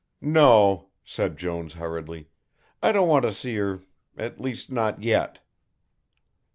[0.23, 2.27] "No," said Jones, hurriedly.
[2.81, 3.83] "I don't want to see her
[4.17, 5.41] at least, not yet."